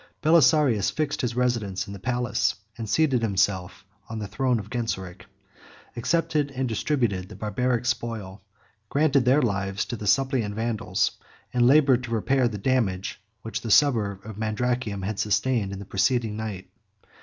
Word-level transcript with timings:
Belisarius 0.23 0.89
fixed 0.89 1.21
his 1.21 1.35
residence 1.35 1.85
in 1.85 1.93
the 1.93 1.99
palace; 1.99 2.55
seated 2.85 3.21
himself 3.21 3.85
on 4.09 4.17
the 4.17 4.25
throne 4.25 4.57
of 4.57 4.71
Genseric; 4.71 5.27
accepted 5.95 6.49
and 6.49 6.67
distributed 6.67 7.29
the 7.29 7.35
Barbaric 7.35 7.85
spoil; 7.85 8.41
granted 8.89 9.25
their 9.25 9.43
lives 9.43 9.85
to 9.85 9.95
the 9.95 10.07
suppliant 10.07 10.55
Vandals; 10.55 11.11
and 11.53 11.67
labored 11.67 12.01
to 12.05 12.09
repair 12.11 12.47
the 12.47 12.57
damage 12.57 13.21
which 13.43 13.61
the 13.61 13.69
suburb 13.69 14.25
of 14.25 14.37
Mandracium 14.39 15.03
had 15.05 15.19
sustained 15.19 15.71
in 15.71 15.77
the 15.77 15.85
preceding 15.85 16.35
night. 16.35 16.71